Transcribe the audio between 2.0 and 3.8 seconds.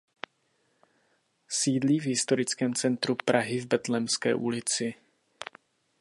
historickém centru Prahy v